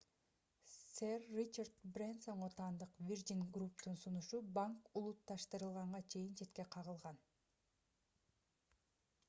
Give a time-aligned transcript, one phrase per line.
[0.91, 7.21] сэр ричард брэнсонго таандык virgin group’тун сунушу банк улутташтырылганга чейин четке кагылган